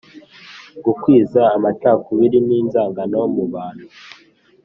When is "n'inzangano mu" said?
2.47-3.45